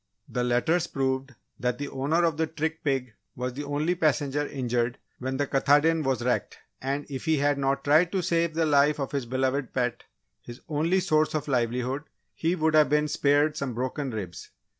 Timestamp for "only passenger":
3.65-4.47